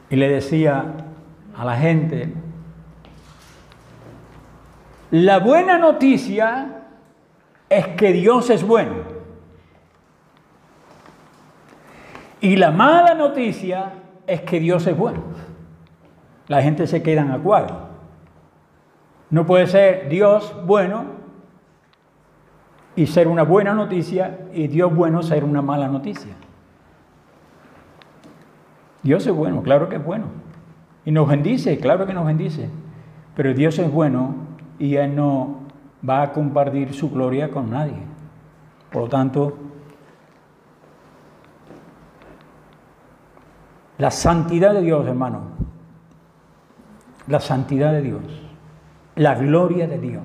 [0.08, 0.84] Y le decía
[1.56, 2.32] a la gente,
[5.10, 6.84] la buena noticia
[7.68, 9.16] es que Dios es bueno.
[12.40, 13.92] Y la mala noticia
[14.26, 15.22] es que Dios es bueno.
[16.48, 17.88] La gente se queda en acuerdo.
[19.30, 21.15] No puede ser Dios bueno
[22.96, 26.34] y ser una buena noticia y Dios bueno ser una mala noticia.
[29.02, 30.24] Dios es bueno, claro que es bueno.
[31.04, 32.68] Y nos bendice, claro que nos bendice.
[33.36, 34.34] Pero Dios es bueno
[34.78, 35.60] y Él no
[36.08, 37.98] va a compartir su gloria con nadie.
[38.90, 39.56] Por lo tanto,
[43.98, 45.42] la santidad de Dios, hermano,
[47.28, 48.22] la santidad de Dios,
[49.16, 50.22] la gloria de Dios,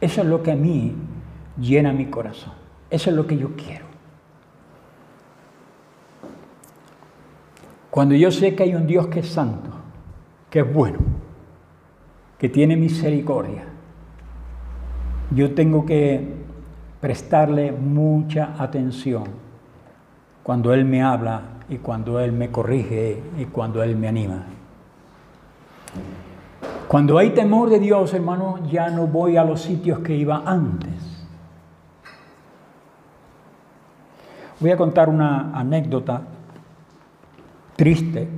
[0.00, 0.96] eso es lo que a mí
[1.58, 2.52] llena mi corazón.
[2.90, 3.86] Eso es lo que yo quiero.
[7.90, 9.70] Cuando yo sé que hay un Dios que es santo,
[10.48, 10.98] que es bueno,
[12.38, 13.64] que tiene misericordia,
[15.30, 16.26] yo tengo que
[17.00, 19.24] prestarle mucha atención
[20.42, 24.46] cuando Él me habla y cuando Él me corrige y cuando Él me anima.
[26.88, 31.11] Cuando hay temor de Dios, hermano, ya no voy a los sitios que iba antes.
[34.62, 36.22] Voy a contar una anécdota
[37.74, 38.28] triste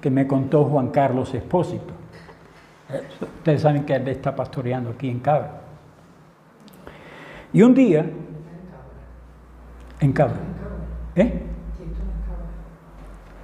[0.00, 1.92] que me contó Juan Carlos Espósito.
[3.20, 5.60] Ustedes saben que él está pastoreando aquí en Cabra.
[7.52, 8.10] Y un día,
[10.00, 10.40] en Cabra,
[11.16, 11.42] ¿eh?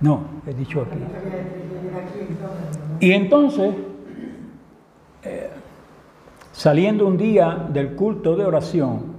[0.00, 0.98] No, he dicho aquí.
[3.00, 3.74] Y entonces,
[5.24, 5.50] eh,
[6.52, 9.12] saliendo un día del culto de oración,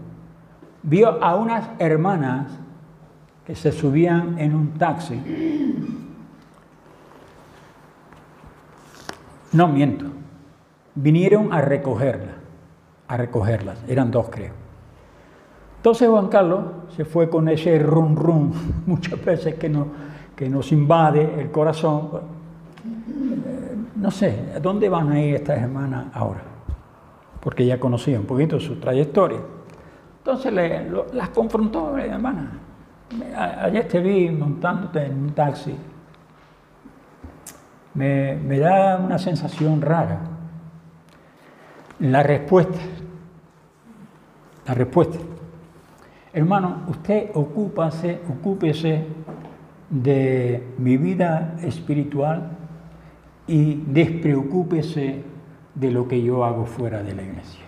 [0.82, 2.48] vio a unas hermanas
[3.56, 5.20] se subían en un taxi.
[9.52, 10.06] No miento,
[10.94, 12.34] vinieron a recogerla,
[13.08, 14.54] a recogerlas, eran dos creo.
[15.78, 18.52] Entonces Juan Carlos se fue con ese rum rum,
[18.86, 19.88] muchas veces que, no,
[20.36, 22.10] que nos invade el corazón.
[22.14, 26.42] Eh, no sé, ¿a dónde van a ir estas hermanas ahora?
[27.40, 29.40] Porque ya conocía un poquito su trayectoria.
[30.20, 30.54] Entonces
[31.14, 31.96] las confrontó,
[33.36, 35.76] Ayer te vi montándote en un taxi.
[37.96, 40.20] Me, da una sensación rara.
[42.00, 42.80] La respuesta
[44.70, 45.18] la respuesta.
[46.32, 49.04] Hermano, usted ocúpase, ocúpese
[49.90, 52.52] de mi vida espiritual
[53.48, 55.24] y despreocúpese
[55.74, 57.66] de lo que yo hago fuera de la iglesia.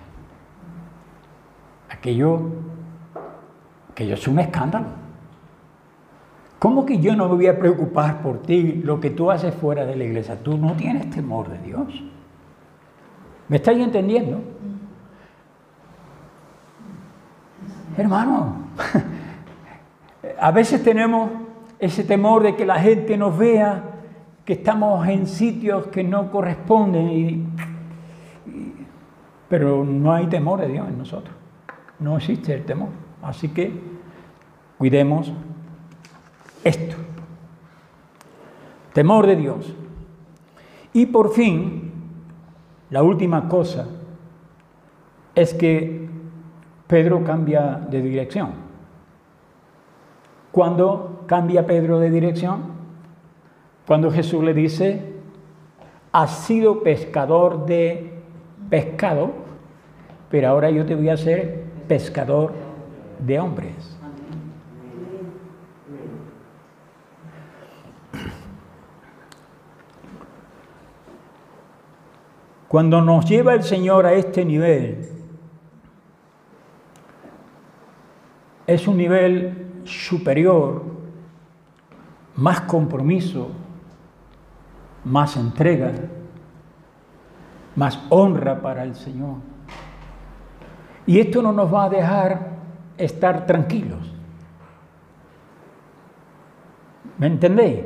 [1.89, 2.49] Aquello,
[3.89, 5.00] aquello es un escándalo.
[6.61, 9.83] ¿Cómo que yo no me voy a preocupar por ti, lo que tú haces fuera
[9.83, 10.43] de la iglesia?
[10.43, 12.03] Tú no tienes temor de Dios.
[13.47, 14.39] ¿Me estáis entendiendo?
[17.97, 18.57] Hermano,
[20.39, 21.31] a veces tenemos
[21.79, 23.81] ese temor de que la gente nos vea,
[24.45, 27.55] que estamos en sitios que no corresponden,
[29.49, 31.35] pero no hay temor de Dios en nosotros.
[31.97, 32.89] No existe el temor.
[33.23, 33.81] Así que
[34.77, 35.33] cuidemos
[36.63, 36.95] esto.
[38.93, 39.73] Temor de Dios.
[40.93, 41.91] Y por fin,
[42.89, 43.87] la última cosa
[45.33, 46.09] es que
[46.87, 48.49] Pedro cambia de dirección.
[50.51, 52.63] ¿Cuándo cambia Pedro de dirección?
[53.87, 55.13] Cuando Jesús le dice,
[56.11, 58.11] has sido pescador de
[58.69, 59.31] pescado,
[60.29, 62.51] pero ahora yo te voy a hacer pescador
[63.25, 63.97] de hombres.
[72.71, 75.09] Cuando nos lleva el Señor a este nivel,
[78.65, 80.81] es un nivel superior,
[82.37, 83.49] más compromiso,
[85.03, 85.91] más entrega,
[87.75, 89.35] más honra para el Señor.
[91.05, 92.51] Y esto no nos va a dejar
[92.97, 94.13] estar tranquilos.
[97.17, 97.79] ¿Me entendéis?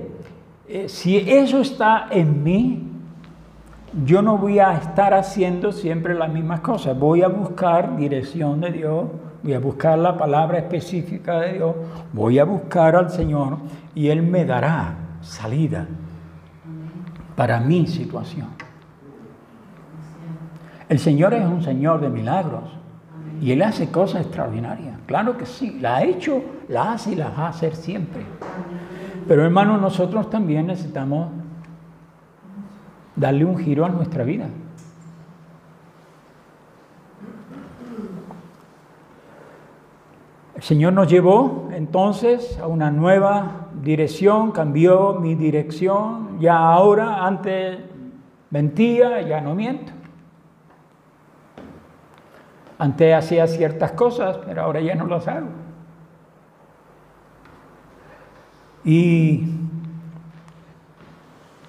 [0.67, 2.84] Eh, si eso está en mí,
[4.03, 6.97] yo no voy a estar haciendo siempre las mismas cosas.
[6.99, 9.05] Voy a buscar dirección de Dios,
[9.41, 11.75] voy a buscar la palabra específica de Dios,
[12.11, 13.57] voy a buscar al Señor
[13.93, 15.87] y Él me dará salida
[17.35, 18.47] para mi situación.
[20.89, 22.63] El Señor es un Señor de milagros
[23.41, 24.97] y Él hace cosas extraordinarias.
[25.05, 28.23] Claro que sí, la ha hecho, la hace y la va a hacer siempre.
[29.27, 31.29] Pero hermanos, nosotros también necesitamos
[33.15, 34.47] darle un giro a nuestra vida.
[40.55, 47.79] El Señor nos llevó entonces a una nueva dirección, cambió mi dirección, ya ahora, antes
[48.49, 49.91] mentía, ya no miento.
[52.77, 55.47] Antes hacía ciertas cosas, pero ahora ya no las hago.
[58.83, 59.43] Y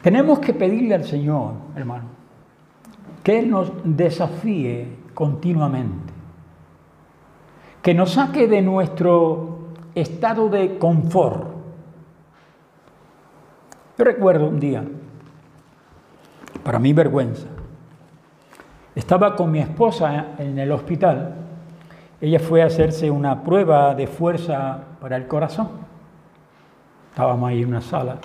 [0.07, 2.04] tenemos que pedirle al Señor, hermano,
[3.24, 6.12] que Él nos desafíe continuamente,
[7.82, 11.48] que nos saque de nuestro estado de confort.
[13.98, 14.84] Yo recuerdo un día,
[16.62, 17.48] para mi vergüenza,
[18.94, 21.34] estaba con mi esposa en el hospital.
[22.20, 25.68] Ella fue a hacerse una prueba de fuerza para el corazón.
[27.11, 28.20] Estábamos ahí en una sala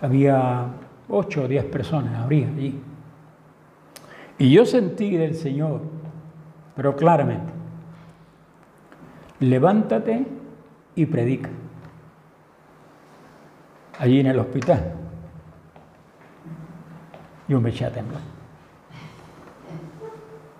[0.00, 0.66] había
[1.08, 2.80] ocho o diez personas, habría allí.
[4.38, 5.80] Y yo sentí del Señor,
[6.74, 7.52] pero claramente,
[9.40, 10.26] levántate
[10.94, 11.50] y predica.
[13.98, 14.92] Allí en el hospital.
[17.48, 18.20] Yo me eché a temblar.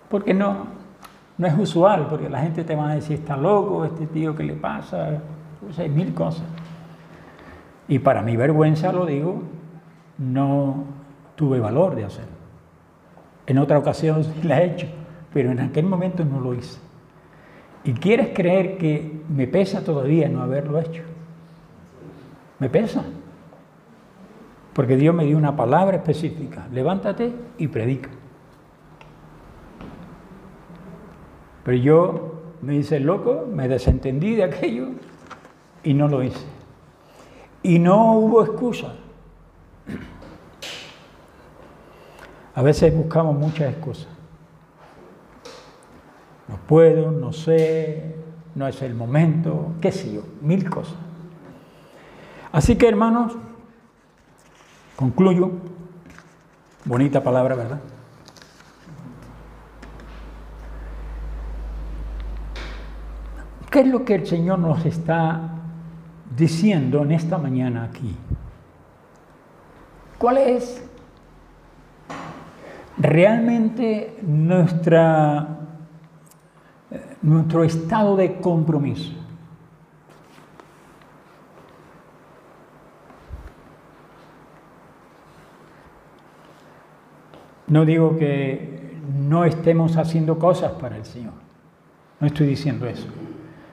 [0.09, 0.66] Porque no,
[1.37, 4.45] no es usual, porque la gente te va a decir, está loco, este tío, ¿qué
[4.45, 5.20] le pasa?
[5.61, 6.45] Pues hay mil cosas.
[7.89, 9.43] Y para mi vergüenza lo digo,
[10.18, 10.84] no
[11.37, 12.37] tuve valor de hacerlo.
[13.47, 14.89] En otra ocasión sí la he hecho,
[15.32, 16.78] pero en aquel momento no lo hice.
[17.84, 21.03] ¿Y quieres creer que me pesa todavía no haberlo hecho?
[22.59, 23.05] Me pesa.
[24.72, 26.66] Porque Dios me dio una palabra específica.
[26.72, 28.11] Levántate y predica.
[31.62, 34.89] Pero yo me hice loco, me desentendí de aquello
[35.84, 36.55] y no lo hice.
[37.66, 38.92] Y no hubo excusa.
[42.54, 44.06] A veces buscamos muchas excusas.
[46.46, 48.14] No puedo, no sé,
[48.54, 50.94] no es el momento, qué sé yo, mil cosas.
[52.52, 53.36] Así que hermanos,
[54.94, 55.50] concluyo.
[56.84, 57.80] Bonita palabra, ¿verdad?
[63.72, 65.55] ¿Qué es lo que el Señor nos está
[66.35, 68.16] diciendo en esta mañana aquí?
[70.18, 70.83] ¿Cuál es
[72.99, 75.57] realmente nuestra
[77.27, 79.12] nuestro estado de compromiso.
[87.66, 91.33] No digo que no estemos haciendo cosas para el Señor,
[92.20, 93.09] no estoy diciendo eso,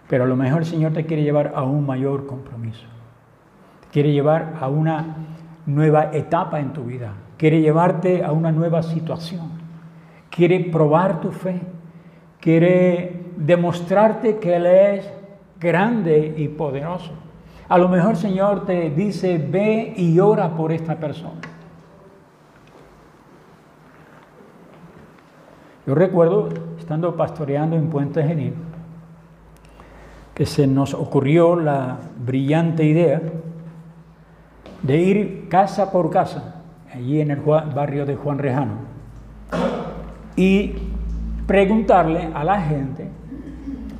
[0.10, 2.86] pero a lo mejor el Señor te quiere llevar a un mayor compromiso,
[3.82, 5.16] te quiere llevar a una
[5.66, 9.50] nueva etapa en tu vida, quiere llevarte a una nueva situación,
[10.30, 11.62] quiere probar tu fe,
[12.40, 15.14] quiere demostrarte que Él es
[15.60, 17.14] grande y poderoso.
[17.70, 21.40] A lo mejor el Señor te dice, ve y ora por esta persona.
[25.86, 28.54] Yo recuerdo, estando pastoreando en Puente Genil,
[30.34, 33.22] que se nos ocurrió la brillante idea
[34.82, 36.62] de ir casa por casa,
[36.94, 38.74] allí en el barrio de Juan Rejano,
[40.36, 40.74] y
[41.46, 43.10] preguntarle a la gente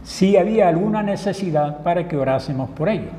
[0.04, 3.14] si había alguna necesidad para que orásemos por ellos.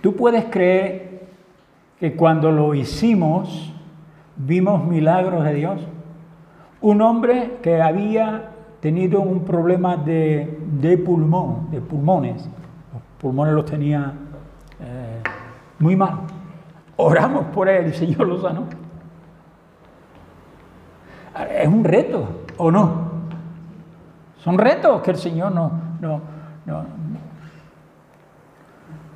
[0.00, 1.26] Tú puedes creer
[1.98, 3.72] que cuando lo hicimos,
[4.36, 5.80] vimos milagros de Dios.
[6.86, 14.12] Un hombre que había tenido un problema de, pulmón, de pulmones, los pulmones los tenía
[14.78, 15.20] eh,
[15.80, 16.20] muy mal.
[16.94, 18.66] Oramos por él y el Señor lo sanó.
[21.60, 23.10] Es un reto, ¿o no?
[24.36, 26.20] Son retos que el Señor no, no,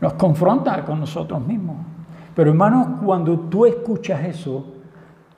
[0.01, 1.77] nos confronta con nosotros mismos.
[2.35, 4.75] Pero hermanos, cuando tú escuchas eso,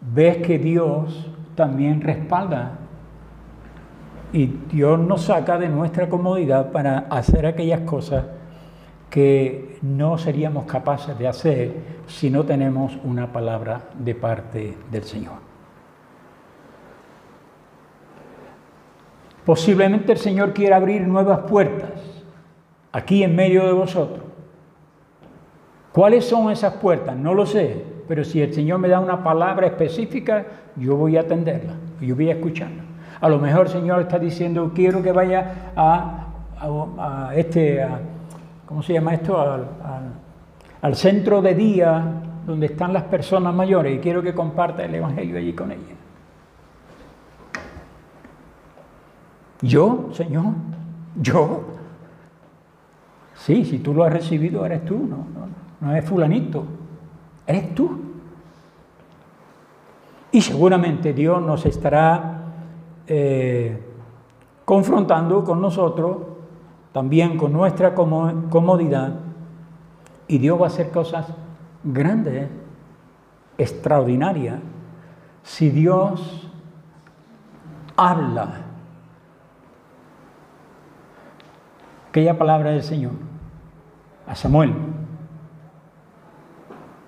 [0.01, 2.79] ves que Dios también respalda
[4.33, 8.25] y Dios nos saca de nuestra comodidad para hacer aquellas cosas
[9.11, 11.75] que no seríamos capaces de hacer
[12.07, 15.35] si no tenemos una palabra de parte del Señor.
[19.45, 21.91] Posiblemente el Señor quiera abrir nuevas puertas
[22.91, 24.25] aquí en medio de vosotros.
[25.93, 27.15] ¿Cuáles son esas puertas?
[27.17, 30.47] No lo sé, pero si el Señor me da una palabra específica,
[30.77, 32.83] yo voy a atenderla, yo voy a escucharla.
[33.21, 36.27] A lo mejor el Señor está diciendo, quiero que vaya a,
[37.35, 37.87] este,
[38.67, 39.41] ¿cómo se llama esto?
[40.83, 42.05] Al, centro de día
[42.45, 45.99] donde están las personas mayores y quiero que comparta el Evangelio allí con ellas.
[49.61, 50.55] Yo, Señor,
[51.21, 51.65] yo.
[53.35, 55.49] Sí, si tú lo has recibido, eres tú, no, no,
[55.81, 56.65] no es fulanito
[57.47, 58.12] eres tú.
[60.33, 62.43] Y seguramente Dios nos estará
[63.07, 63.79] eh,
[64.65, 66.17] confrontando con nosotros,
[66.93, 69.15] también con nuestra comodidad,
[70.27, 71.27] y Dios va a hacer cosas
[71.85, 72.49] grandes,
[73.59, 74.61] extraordinarias,
[75.43, 76.51] si Dios
[77.97, 78.63] habla.
[82.09, 83.13] Aquella palabra del Señor
[84.27, 84.73] a Samuel.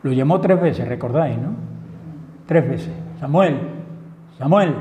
[0.03, 1.55] Lo llamó tres veces, recordáis, ¿no?
[2.47, 3.04] Tres veces.
[3.21, 3.59] Samuel,
[4.39, 4.75] Samuel.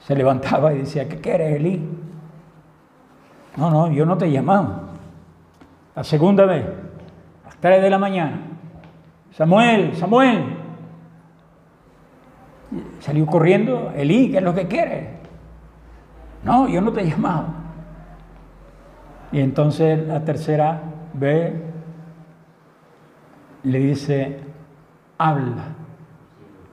[0.00, 1.82] Se levantaba y decía, ¿qué quieres, Elí?
[3.56, 4.82] No, no, yo no te he llamado.
[5.94, 8.40] La segunda vez, a las tres de la mañana.
[9.32, 10.56] Samuel, Samuel.
[13.00, 15.08] Salió corriendo, Elí, ¿qué es lo que quieres?
[16.44, 17.46] No, yo no te he llamado.
[19.32, 20.80] Y entonces la tercera
[21.12, 21.52] vez
[23.64, 24.40] le dice,
[25.18, 25.74] habla,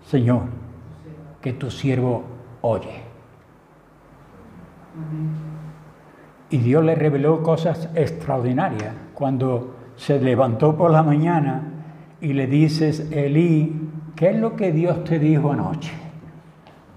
[0.05, 0.43] Señor,
[1.41, 2.23] que tu siervo
[2.61, 3.01] oye.
[6.49, 8.93] Y Dios le reveló cosas extraordinarias.
[9.13, 11.61] Cuando se levantó por la mañana
[12.21, 15.91] y le dices, Elí, ¿qué es lo que Dios te dijo anoche?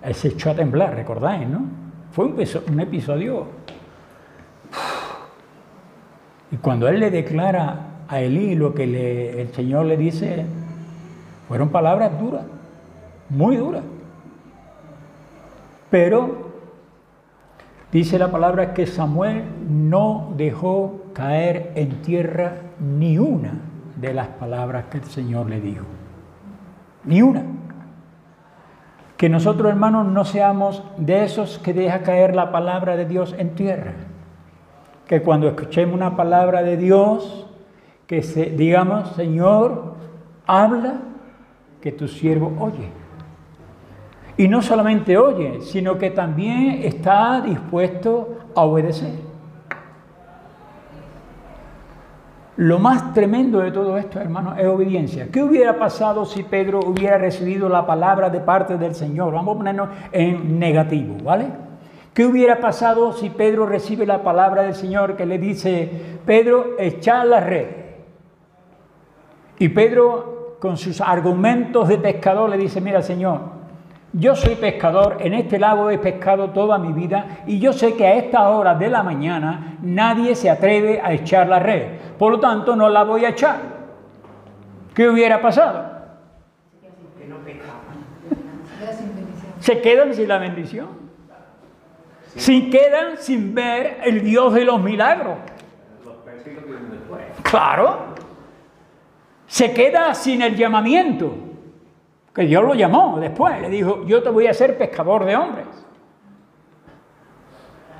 [0.02, 1.64] Él se echó a temblar, recordáis, ¿no?
[2.12, 3.46] Fue un episodio.
[6.50, 10.46] Y cuando él le declara a Elí lo que el Señor le dice
[11.48, 12.44] fueron palabras duras,
[13.28, 13.82] muy duras.
[15.90, 16.50] Pero
[17.92, 23.54] dice la palabra que Samuel no dejó caer en tierra ni una
[23.96, 25.84] de las palabras que el Señor le dijo.
[27.04, 27.44] Ni una.
[29.16, 33.54] Que nosotros hermanos no seamos de esos que deja caer la palabra de Dios en
[33.54, 33.94] tierra.
[35.06, 37.46] Que cuando escuchemos una palabra de Dios,
[38.06, 39.94] que se, digamos, Señor,
[40.46, 41.00] habla
[41.80, 43.05] que tu siervo oye.
[44.36, 49.12] Y no solamente oye, sino que también está dispuesto a obedecer.
[52.56, 55.28] Lo más tremendo de todo esto, hermano, es obediencia.
[55.30, 59.34] ¿Qué hubiera pasado si Pedro hubiera recibido la palabra de parte del Señor?
[59.34, 61.48] Vamos a ponernos en negativo, ¿vale?
[62.14, 67.26] ¿Qué hubiera pasado si Pedro recibe la palabra del Señor que le dice, Pedro, echa
[67.26, 67.66] la red?
[69.58, 73.40] Y Pedro, con sus argumentos de pescador, le dice, mira, Señor,
[74.18, 78.06] yo soy pescador, en este lago he pescado toda mi vida y yo sé que
[78.06, 81.98] a esta hora de la mañana nadie se atreve a echar la red.
[82.18, 83.60] Por lo tanto, no la voy a echar.
[84.94, 85.96] ¿Qué hubiera pasado?
[89.60, 90.88] Se quedan sin la bendición.
[92.36, 95.36] Se quedan sin ver el Dios de los milagros.
[97.42, 98.14] Claro.
[99.46, 101.45] Se queda sin el llamamiento
[102.36, 105.64] que Dios lo llamó después, le dijo, yo te voy a hacer pescador de hombres.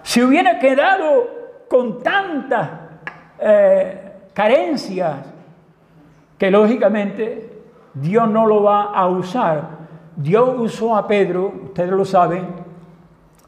[0.03, 1.27] Si hubiera quedado
[1.71, 2.69] con tantas
[3.39, 5.17] eh, carencias,
[6.37, 7.63] que lógicamente
[7.95, 9.71] Dios no lo va a usar.
[10.15, 12.47] Dios usó a Pedro, ustedes lo saben,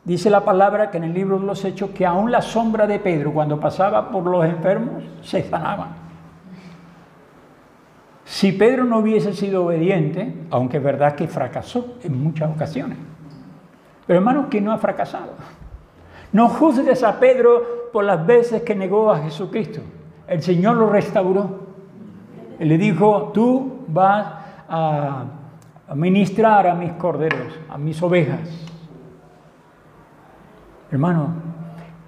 [0.04, 2.98] dice la palabra que en el libro de los Hechos que aún la sombra de
[2.98, 6.07] Pedro cuando pasaba por los enfermos se sanaba.
[8.28, 12.98] Si Pedro no hubiese sido obediente, aunque es verdad que fracasó en muchas ocasiones,
[14.06, 15.32] pero hermanos, que no ha fracasado.
[16.32, 19.80] No juzgues a Pedro por las veces que negó a Jesucristo.
[20.26, 21.68] El Señor lo restauró.
[22.58, 24.26] Él le dijo, tú vas
[24.68, 25.24] a
[25.94, 28.40] ministrar a mis corderos, a mis ovejas.
[30.92, 31.32] Hermano,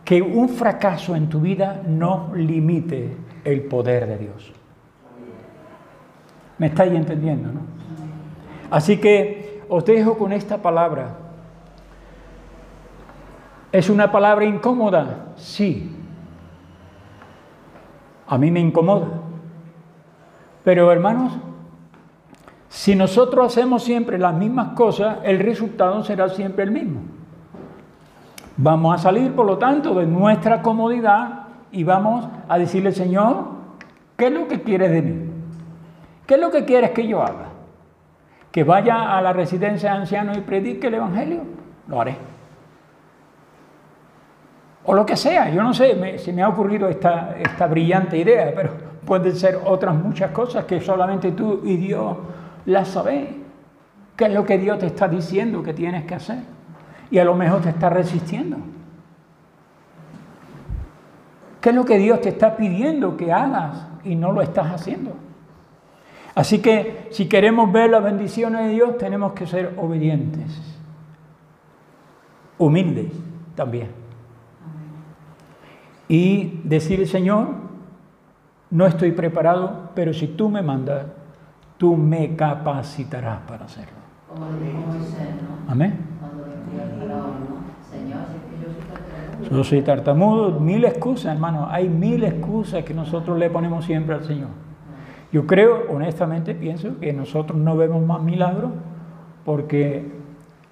[0.05, 4.60] que un fracaso en tu vida no limite el poder de Dios.
[6.61, 7.51] ¿Me estáis entendiendo?
[7.51, 7.61] ¿no?
[8.71, 11.17] Así que os dejo con esta palabra.
[13.73, 15.29] ¿Es una palabra incómoda?
[15.37, 15.91] Sí.
[18.27, 19.09] A mí me incomoda.
[20.63, 21.33] Pero hermanos,
[22.69, 27.01] si nosotros hacemos siempre las mismas cosas, el resultado será siempre el mismo.
[28.59, 33.47] Vamos a salir, por lo tanto, de nuestra comodidad y vamos a decirle, Señor,
[34.19, 35.30] ¿qué es lo que quieres de mí?
[36.31, 37.49] ¿Qué es lo que quieres que yo haga?
[38.53, 41.41] ¿Que vaya a la residencia de ancianos y predique el Evangelio?
[41.89, 42.17] Lo haré.
[44.85, 48.53] O lo que sea, yo no sé, se me ha ocurrido esta, esta brillante idea,
[48.55, 48.71] pero
[49.05, 52.17] pueden ser otras muchas cosas que solamente tú y Dios
[52.65, 53.31] las sabéis.
[54.15, 56.45] ¿Qué es lo que Dios te está diciendo que tienes que hacer?
[57.11, 58.57] Y a lo mejor te está resistiendo.
[61.61, 65.17] ¿Qué es lo que Dios te está pidiendo que hagas y no lo estás haciendo?
[66.41, 70.51] Así que si queremos ver las bendiciones de Dios, tenemos que ser obedientes,
[72.57, 73.13] humildes
[73.55, 73.89] también.
[76.09, 77.49] Y decir, Señor,
[78.71, 81.09] no estoy preparado, pero si tú me mandas,
[81.77, 83.99] tú me capacitarás para hacerlo.
[85.69, 85.99] Amén.
[89.51, 91.69] Yo soy tartamudo, mil excusas, hermano.
[91.71, 94.70] Hay mil excusas que nosotros le ponemos siempre al Señor.
[95.33, 98.73] Yo creo, honestamente, pienso que nosotros no vemos más milagros
[99.45, 100.11] porque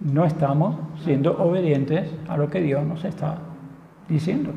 [0.00, 3.38] no estamos siendo obedientes a lo que Dios nos está
[4.08, 4.52] diciendo.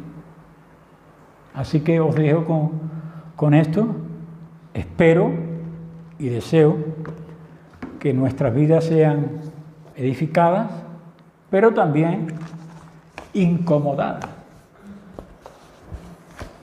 [1.54, 2.72] Así que os dejo con,
[3.36, 3.88] con esto.
[4.74, 5.32] Espero
[6.18, 6.78] y deseo
[8.00, 9.42] que nuestras vidas sean
[9.96, 10.72] edificadas,
[11.50, 12.28] pero también
[13.34, 14.41] incomodadas